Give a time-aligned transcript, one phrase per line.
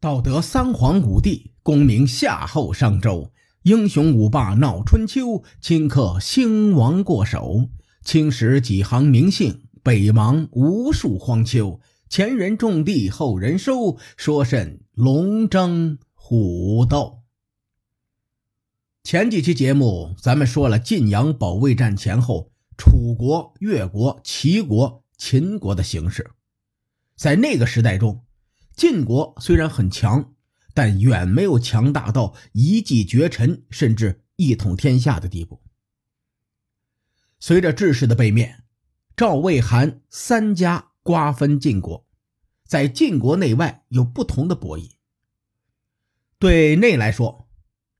[0.00, 7.68] 道德三皇五帝，功名夏后商周，英雄五霸闹春秋，顷刻兴亡过手。
[8.04, 11.80] 青史几行名姓，北邙无数荒丘。
[12.08, 17.18] 前人种地，后人收，说甚龙争虎斗？
[19.02, 26.30] 前几期节目咱们说了晋阳保卫战前后楚国、越国、齐国、秦国的形势，
[27.16, 28.20] 在那个时代中。
[28.78, 30.34] 晋国虽然很强，
[30.72, 35.60] 但远没有强大到一骑绝尘，甚至一统天下的地步。
[37.40, 38.62] 随着志士的被灭，
[39.16, 42.06] 赵、魏、韩三家瓜分晋国，
[42.68, 44.92] 在晋国内外有不同的博弈。
[46.38, 47.48] 对内来说，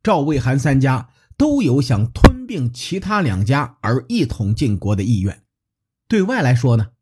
[0.00, 5.38] 赵、魏、韩三家都有想吞并其他两家而一统晋国的意愿；
[6.06, 6.92] 对外来说呢？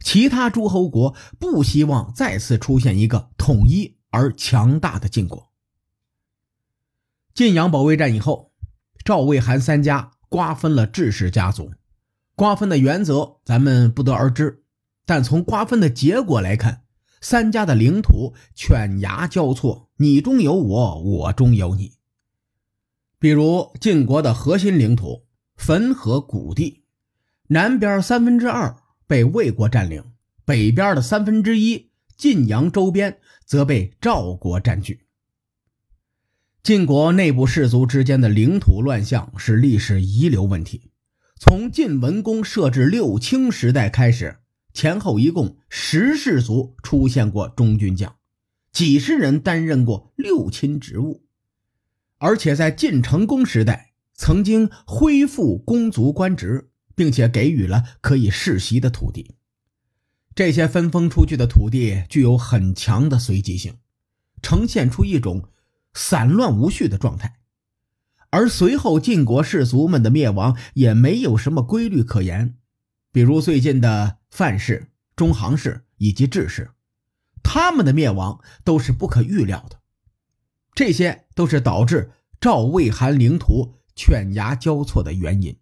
[0.00, 5.50] 其他诸侯国不希望再次出现一个统一而强大的晋国。
[7.34, 8.52] 晋阳保卫战以后，
[9.04, 11.72] 赵、魏、韩三家瓜分了智氏家族。
[12.34, 14.62] 瓜分的原则咱们不得而知，
[15.04, 16.84] 但从瓜分的结果来看，
[17.20, 21.94] 三家的领土犬牙交错，你中有我，我中有你。
[23.18, 26.84] 比如晋国的核心领土汾河谷地，
[27.48, 28.76] 南边三分之二。
[29.08, 30.04] 被魏国占领，
[30.44, 35.06] 北边的三分之一晋阳周边则被赵国占据。
[36.62, 40.90] 晋国内部氏族之间的领土乱象是历史遗留问题。
[41.40, 44.40] 从晋文公设置六卿时代开始，
[44.74, 48.16] 前后一共十氏族出现过中军将，
[48.72, 51.24] 几十人担任过六卿职务，
[52.18, 56.70] 而且在晋成公时代曾经恢复公族官职。
[56.98, 59.36] 并且给予了可以世袭的土地，
[60.34, 63.76] 这些分封出去的土地具有很强的随机性，
[64.42, 65.48] 呈现出一种
[65.94, 67.36] 散乱无序的状态。
[68.30, 72.56] 而随后晋国氏族们的灭亡也没有什么规律可言，
[73.12, 76.72] 比如最近的范氏、中行氏以及智氏，
[77.44, 79.78] 他们的灭亡都是不可预料的。
[80.74, 82.10] 这些都是导致
[82.40, 85.56] 赵魏韩领土犬牙交错的原因。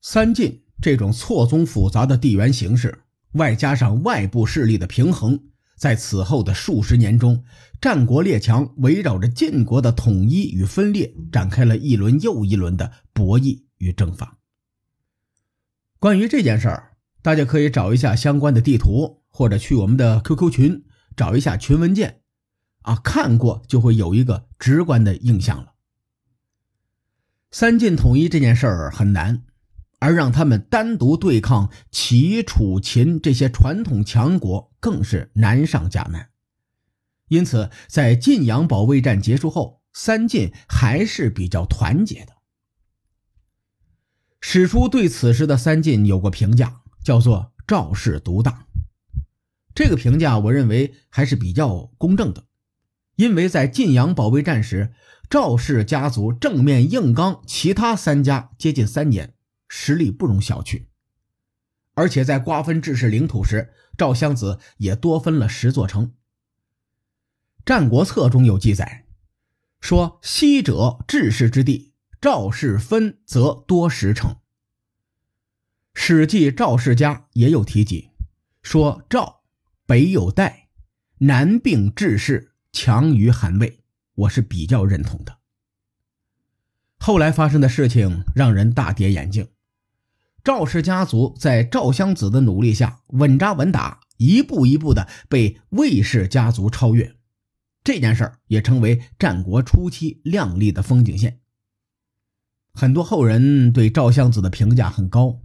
[0.00, 5.40] 三晋这种错综复杂的地缘形势，外加上外部势力的平衡，
[5.76, 7.44] 在此后的数十年中，
[7.80, 14.38] 战国列强围绕着晋国的统一与分裂，展开了一轮又一轮的博弈与征伐。
[15.98, 20.84] 关于这件事儿，大家可以找一下相关的地图，或者去我们的 QQ 群
[21.16, 22.20] 找一下群文件，
[22.82, 25.74] 啊，看过就会有一个直观的印象了。
[27.50, 29.42] 三晋统一这件事儿很难。
[29.98, 36.30] 而让他们单独对抗齐、楚、秦这些传统强国，更是难上加难。
[37.28, 42.34] 因此，在晋阳保卫战结束后，三晋还是比较团结的。
[44.40, 48.66] 史书对此时的三晋有过评价，叫做“赵氏独大”。
[49.74, 52.44] 这个评价，我认为还是比较公正的，
[53.16, 54.94] 因为在晋阳保卫战时，
[55.28, 59.34] 赵氏家族正面硬刚其他三家接近三年。
[59.68, 60.86] 实力不容小觑，
[61.94, 66.06] 而且在瓜分智氏领土时，赵襄子也多分了十座城。
[67.64, 69.06] 《战国策》中有记载，
[69.80, 74.32] 说：“西者智氏之地，赵氏分则多十城。”
[75.92, 78.10] 《史记·赵氏家》也有提及，
[78.62, 79.42] 说：“赵
[79.84, 80.68] 北有代，
[81.18, 83.84] 南并智氏，强于韩魏。”
[84.18, 85.38] 我是比较认同的。
[86.98, 89.48] 后来发生的事情让人大跌眼镜。
[90.44, 97.16] 赵氏家族在赵襄子的努力下稳扎稳打，一步一步的被魏氏家族超越。
[97.84, 101.40] 这件事儿也成为战国初期亮丽的风景线。
[102.72, 105.40] 很多后人对赵襄子的评价很高，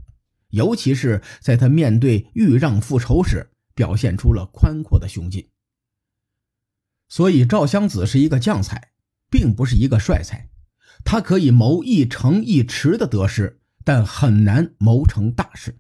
[0.50, 5.50] 尤其是在他面对豫让复仇时，表现出了宽阔的胸襟。
[7.10, 8.92] 所以赵襄子是一个将才，
[9.30, 10.50] 并不是一个帅才，
[11.04, 13.62] 他可以谋一城一池的得失。
[13.84, 15.78] 但很难谋成大事，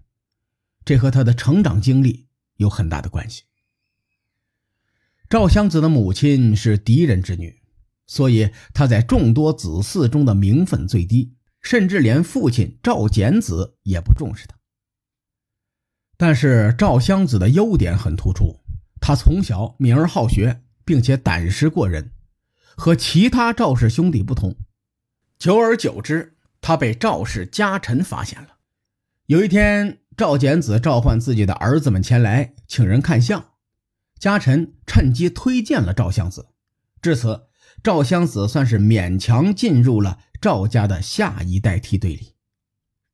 [0.84, 2.28] 这和他的成长经历
[2.58, 3.44] 有很大的关系。
[5.30, 7.62] 赵襄子的母亲是狄人之女，
[8.06, 14.56] 所以他在众多子嗣中的名分最低，甚至连父亲赵简子也不重视他。
[16.18, 18.60] 但是赵襄子的优点很突出，
[19.02, 22.12] 他从小敏而好学，并且胆识过人，
[22.76, 24.56] 和其他赵氏兄弟不同。
[25.40, 26.36] 久而久之。
[26.64, 28.48] 他被赵氏家臣发现了。
[29.26, 33.52] 有一天，赵简子召唤自己的儿子们前来，请人看相。
[34.18, 36.48] 家臣趁机推荐了赵襄子，
[37.02, 37.48] 至此，
[37.84, 42.36] 赵襄子算是勉强进入了赵家的下一代梯队里。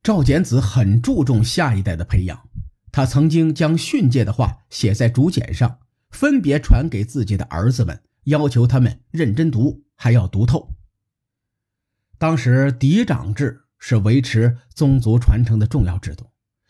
[0.00, 2.48] 赵简子很注重下一代的培养，
[2.92, 5.80] 他曾经将训诫的话写在竹简上，
[6.10, 10.69] 分别传给自己的儿子们，要求他们认真读，还要读透。
[12.20, 16.26] 当时嫡长制是维持宗族传承的重要制度，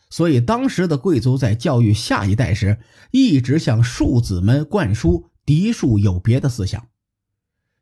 [0.08, 2.78] 所以当时的贵族在教育下一代时，
[3.10, 6.86] 一直向庶子们灌输嫡庶有别的思想。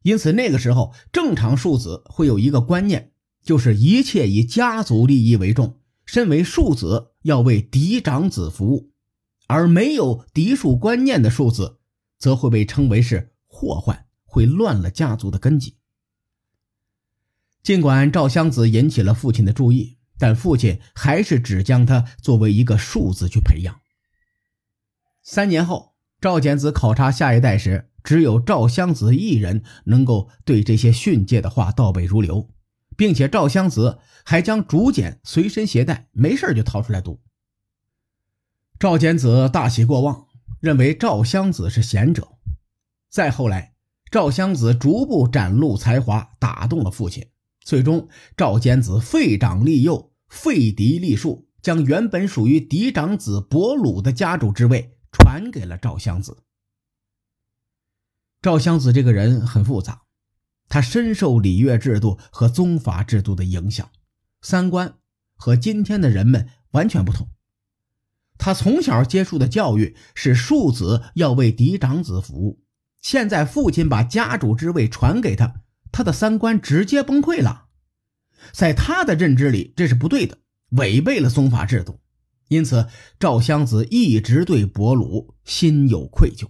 [0.03, 3.13] 因此，那个时候正常庶子会有一个观念。
[3.45, 8.91] 就是一切以家族利益为重，身为庶子要为嫡长子服务，
[9.47, 11.79] 而没有嫡庶观念的庶子，
[12.19, 15.78] 则会被称为是祸患，会乱了家族的根基。
[17.63, 23.81] 尽管赵襄子引起了父亲的注意，但父亲还是只将他作为一个庶子去培养。
[25.23, 32.49] 三年后，赵简子考察下一代时，只有赵襄子一人能够对这些训诫的话倒背如流。
[32.97, 37.21] 并且赵襄子还将竹简随身携带，没事就掏出来读。
[38.77, 40.27] 赵简子大喜过望，
[40.59, 42.27] 认为赵襄子是贤者。
[43.09, 43.75] 再后来，
[44.11, 47.25] 赵襄子逐步展露才华，打动了父亲。
[47.69, 56.39] 最终，赵简子废长立幼，废嫡立庶，将原本属于嫡长子伯鲁的家主之位传给了赵襄子。
[58.41, 60.05] 赵襄子这个人很复杂。
[60.71, 63.91] 他深受礼乐制度和宗法制度的影响，
[64.41, 64.95] 三观
[65.37, 67.29] 和今天的人们完全不同。
[68.39, 72.63] 他从小接受的教育是庶子要为嫡长子服务，
[73.03, 77.67] 现在父亲把家主之位传给他，他的三观直接崩溃了。
[78.53, 80.39] 在他的认知里，这是不对的，
[80.71, 82.01] 违背了宗法制度。
[82.49, 82.87] 因此，
[83.19, 86.49] 赵襄子一直对伯鲁心有愧疚。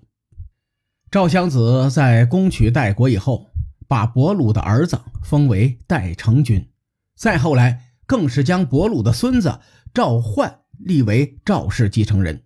[1.11, 3.49] 赵襄子在攻取代国以后。
[3.91, 6.69] 把伯鲁的儿子封为代成君，
[7.17, 9.61] 再后来更是将伯鲁的孙子
[9.95, 12.43] 赵焕立为赵氏继承人。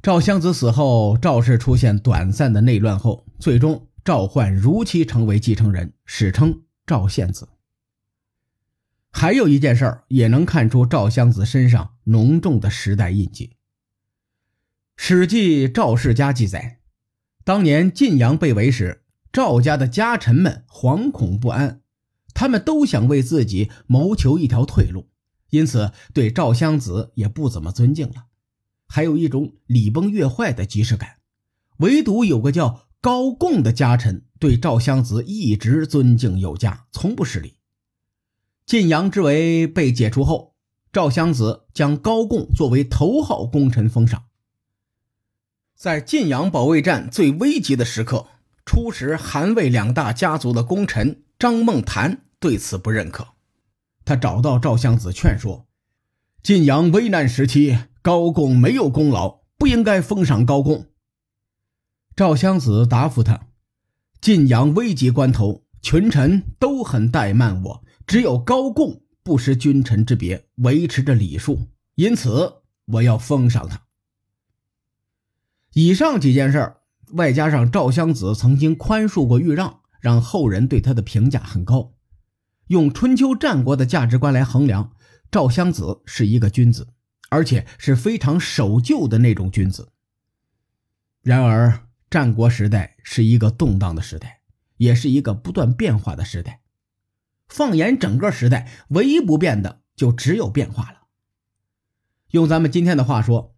[0.00, 7.46] 赵襄子死后，赵氏出现短暂的内乱后，最终赵焕如期成为继承人，史称赵献子。
[9.10, 13.48] 还有一件事儿也能看出赵襄子身上浓重的时代印记，
[14.96, 16.80] 《史记·赵世家》记载，
[17.44, 19.04] 当年晋阳被围时。
[19.30, 21.82] 赵家的家臣们惶恐不安，
[22.32, 25.10] 他们都想为自己谋求一条退路，
[25.50, 28.28] 因此对赵襄子也不怎么尊敬了，
[28.86, 31.18] 还有一种礼崩乐坏的即视感。
[31.80, 37.58] 唯独有个叫高贡的家臣对赵襄子一直尊敬有加，从不失礼。
[38.66, 40.54] 晋阳之围被解除后，
[40.92, 44.24] 赵襄子将高贡作为头号功臣封赏。
[45.76, 48.26] 在晋阳保卫战最危急的时刻。
[48.66, 53.28] 初时，韩魏两大家族的功臣张孟谈对此不认可。
[54.04, 55.66] 他找到赵襄子劝说
[56.42, 60.88] ：“晋阳危难时期，高贡没有功劳，不应该封赏高贡。”
[62.18, 63.46] 赵襄子答复他
[64.20, 72.54] ：“晋阳危急关头，群臣都很怠慢我，只有高贡不失君臣之别，维持着礼数，因此
[72.86, 73.82] 我要封赏他。”
[75.74, 76.80] 以上几件事儿。
[77.12, 81.94] 外加上赵襄子曾经宽恕过豫让，让后人对他的评价很高。
[82.66, 84.90] 用春秋战国的价值观来衡量，
[85.30, 86.88] 赵襄子是一个君子，
[87.30, 89.92] 而且是非常守旧的那种君子。
[91.22, 94.40] 然而，战国时代是一个动荡的时代，
[94.76, 96.60] 也是一个不断变化的时代。
[97.48, 101.02] 放眼整个时代，唯一不变的就只有变化了。
[102.30, 103.54] 用咱们今天的话说，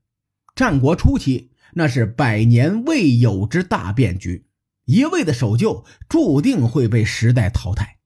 [0.54, 1.50] 战国初期。
[1.74, 4.48] 那是百年未有之大变局，
[4.86, 7.98] 一味的守旧，注定会被时代淘汰。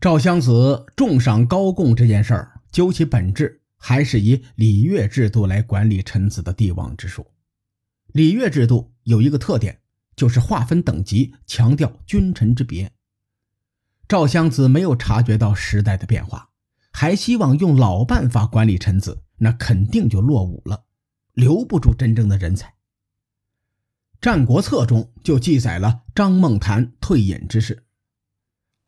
[0.00, 7.26] 赵襄子重赏高贡这件事儿，究其本质，还是以礼乐制度来管理臣子的帝王之术。
[8.16, 9.82] 礼乐制度有一个特点，
[10.16, 12.90] 就是划分等级，强调君臣之别。
[14.08, 16.48] 赵襄子没有察觉到时代的变化，
[16.90, 20.86] 还希望用老办法管理臣子，那肯定就落伍了。
[21.34, 22.68] 留不住真正的人才。
[24.18, 27.84] 《战国策》中就记载了张孟谈退隐之事。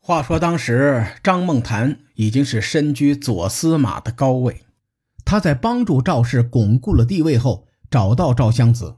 [0.01, 4.65] 话说当时张孟谈已经是身居左司马的高位，
[5.27, 8.97] 他在帮助赵氏巩固了地位后，找到赵襄子，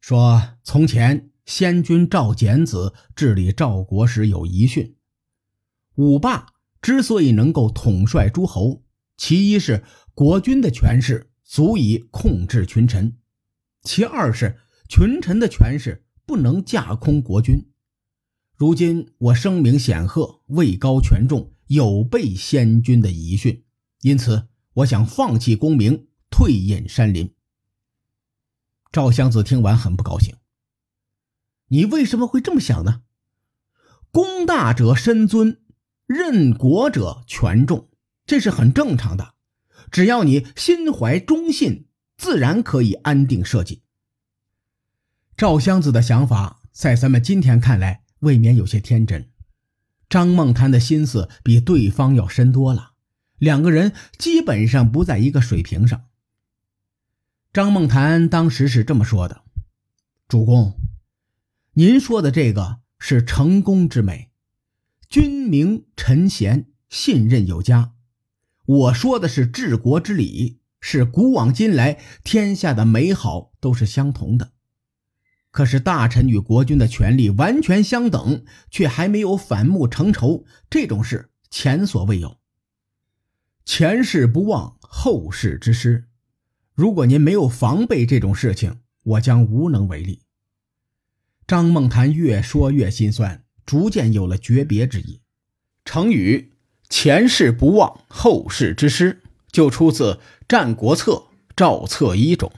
[0.00, 4.96] 说：“从前先君赵简子治理赵国时有遗训，
[5.94, 6.46] 五霸
[6.82, 8.82] 之所以能够统帅诸侯，
[9.16, 13.18] 其一是国君的权势。”足以控制群臣，
[13.82, 17.72] 其二是群臣的权势不能架空国君。
[18.54, 23.64] 如今我声名显赫，位高权重，有悖先君的遗训，
[24.02, 27.34] 因此我想放弃功名，退隐山林。
[28.92, 30.36] 赵襄子听完很不高兴。
[31.68, 33.02] 你为什么会这么想呢？
[34.10, 35.60] 功大者身尊，
[36.06, 37.88] 任国者权重，
[38.26, 39.34] 这是很正常的。
[39.90, 43.82] 只要你心怀忠信，自然可以安定社稷。
[45.36, 48.04] 赵襄子的想法，在咱们今天看来。
[48.20, 49.30] 未免有些天真，
[50.06, 52.92] 张梦谈的心思比对方要深多了，
[53.38, 56.09] 两个人基本上不在一个水平上。
[57.52, 59.42] 张梦谈当时是这么说的
[60.28, 60.78] ：“主公，
[61.72, 64.30] 您说的这个是成功之美，
[65.08, 67.94] 君明臣贤，信任有加；
[68.66, 74.52] 我说的是治国之理，是古往今来天下的美好都是相同的。”
[75.50, 82.38] 可是大臣与国君的权力完全相等，却还没有反目成仇，这种事前所未有。
[83.64, 86.06] 前事不忘，后事之师。
[86.80, 90.22] 如果您没有防备这种事情，我将无能为力。
[91.46, 95.20] 张梦谈越说越心酸，逐渐有了诀别之意。
[95.84, 96.54] 成语
[96.88, 99.20] “前事不忘，后事之师”
[99.52, 100.14] 就出自
[100.48, 101.12] 《战国策·
[101.54, 102.50] 赵策一》中。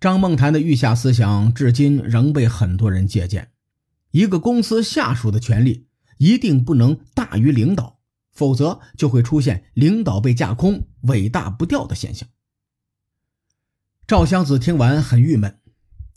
[0.00, 3.52] 张梦谈的御下思想至今仍被很多人借鉴。
[4.10, 5.86] 一个公司下属的权力
[6.18, 8.00] 一定不能大于领导，
[8.32, 12.28] 否则就会出现领导被架空、尾大不掉的现象。
[14.12, 15.58] 赵襄子听完很郁闷，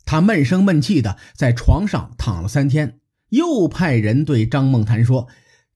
[0.04, 3.00] 他闷声闷气的在床上躺了三天，
[3.30, 5.30] 又派人对张梦谈说：“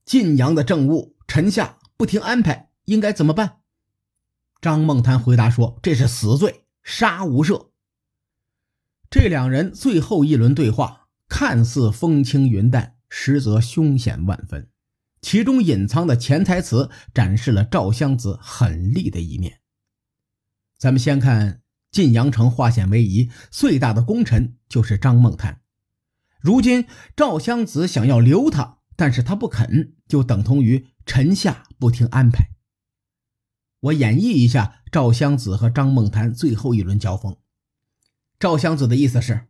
[0.04, 3.60] 晋阳的政务，臣下不听安排，应该怎么办？”
[4.60, 7.68] 张梦谈回答说：“这是死罪，杀无赦。”
[9.08, 14.68] 这两人最后一轮对话看似风轻云淡，实则凶险万分。
[15.22, 19.60] 其中隐藏的潜台词展示了赵襄子狠厉的一面。
[20.76, 25.60] 咱们先看晋阳城化险为夷，最大的功臣就是张梦谈。
[26.40, 32.50] 如今赵襄子想要留他，但是他不肯，就等同于臣下不听安排。
[33.80, 37.36] 我演绎一下赵襄子和张梦谈最后一轮交锋。
[38.38, 39.48] 赵襄子的意思是，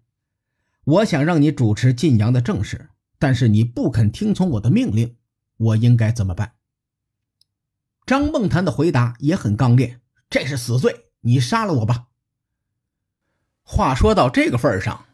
[0.85, 5.17] 我想让你主持晋阳的政事，但是你不肯听从我的命令，
[5.57, 6.55] 我应该怎么办？
[8.07, 12.07] 张梦谈的回答也很刚烈，这是死罪，你杀了我吧。
[13.73, 15.05] 话说到这个份上，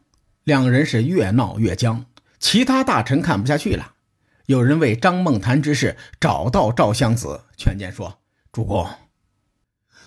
[0.42, 2.06] 两人是越闹越僵，
[2.38, 3.92] 其他大臣看不下去了，
[4.46, 8.20] 有人为张梦谈之事找到赵襄子劝谏说
[8.50, 8.88] ：“主公，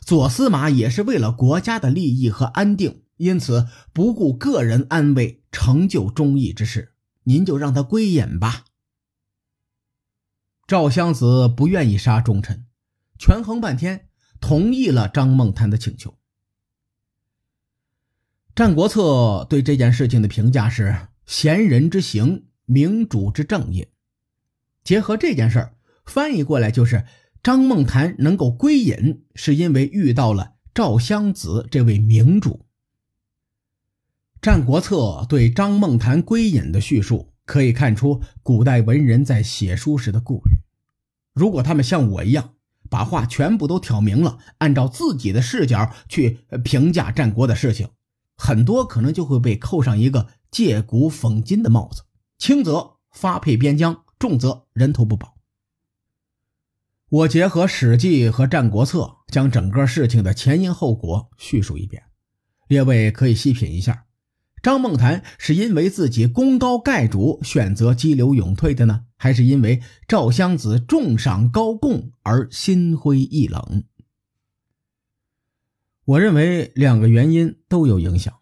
[0.02, 6.94] 左司马也是为了国家的利益和安定。”因此，不顾个人安危，成就忠义之事，
[7.26, 8.66] 您就让他归隐吧。
[10.66, 12.66] 赵襄子不愿意杀忠臣，
[13.20, 14.08] 权衡半天，
[14.42, 16.10] 同意了张梦谈的请求。
[18.60, 19.02] 《战国策》
[19.46, 20.94] 对这件事情的评价是：
[21.26, 23.88] 贤人之行，明主之正也。
[24.84, 25.76] 结合这件事儿
[26.06, 27.06] 翻译过来，就是
[27.42, 32.50] 张梦谈能够归隐，是因为遇到了赵襄子这位明主。
[34.42, 40.58] 《战国策》对张梦谈归隐的叙述，可以看出古代文人在写书时的顾虑。
[41.34, 42.56] 如果他们像我一样，
[42.90, 47.88] 把话全部都挑明了，按照自己的视角去评价战国的事情，
[48.42, 52.04] 很多可能就会被扣上一个借古讽今的帽子，
[52.38, 55.36] 轻则发配边疆，重则人头不保。
[57.10, 62.04] 我结合《史记》和《战国策》，将整个事情的前因后果叙述一遍，
[62.70, 64.06] 列位可以细品一下。
[64.64, 73.84] 张梦谈是因为自己功高盖主，选择激流勇退的呢，还是因为赵襄子重赏高贡而心灰意冷？
[76.10, 78.34] 我认为两个原因都有影响，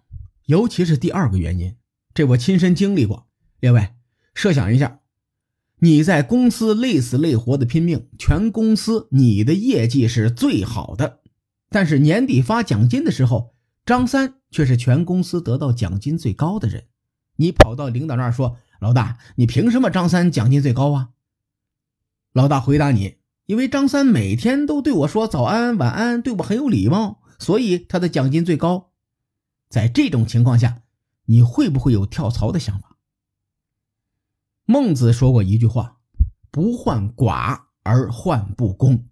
[0.46, 1.76] 尤其是第二个原因，
[2.14, 3.28] 这我亲身经历过。
[3.60, 3.90] 列位，
[4.34, 5.02] 设想一下，
[5.80, 11.20] 你在公司累死累活的拼命，全公司你的业绩是最好的，
[11.70, 13.54] 但是年底发奖金的时候。
[13.86, 16.88] 张三却是全公司得到奖金最高的人，
[17.38, 21.10] 你跑到领导那儿说：“老大，你凭什么张三奖金最高啊？”
[22.34, 23.16] 老大回答你
[23.48, 28.92] ：“因为张三每天都对我说早安晚安，对我很有礼貌，所以他的奖金最高。”
[29.70, 30.84] 在这种情况下，
[31.26, 32.98] 你会不会有跳槽的想法？
[34.66, 36.00] 孟子说过一句话
[36.52, 39.08] ：“不患寡而患不公”，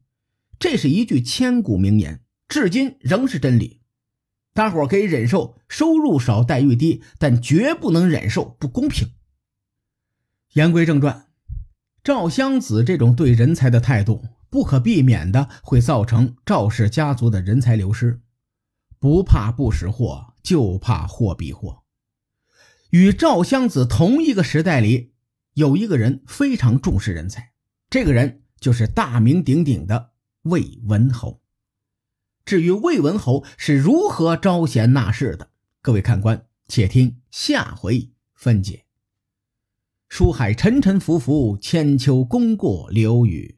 [0.59, 3.81] 这是一句千古名言，至今仍是真理。
[4.53, 9.11] 大伙可以忍受收入少、待遇低，但绝不能忍受不公平。
[10.53, 11.27] 言归正传，
[12.01, 14.23] 赵襄子这种对人才的态度，
[14.55, 18.21] 不可避免的会造成赵氏家族的人才流失。
[18.99, 21.83] 不怕不识货，就怕货比货。
[22.91, 25.11] 与赵襄子同一个时代里，
[25.55, 27.51] 有一个人非常重视人才，
[27.89, 30.11] 这个人就是大名鼎鼎的
[30.43, 31.41] 魏文侯。
[32.45, 35.49] 至于魏文侯是如何招贤纳士的，
[35.81, 38.85] 各位看官且听下回分解。
[40.07, 43.57] 书海沉沉浮浮，千秋功过留与